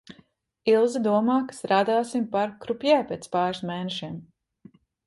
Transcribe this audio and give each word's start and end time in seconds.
Ilze 0.71 1.01
domā, 1.09 1.35
ka 1.51 1.57
strādāsim 1.57 2.27
par 2.35 2.57
krupjē 2.65 2.99
pēc 3.13 3.33
pāris 3.37 3.65
mēnešiem. 3.73 4.23